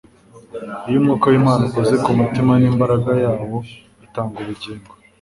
[0.87, 3.57] Iyo Umwuka w'Imana ukoze ku mutima n'imbaraga yawo
[4.05, 4.91] itanga ubugingo,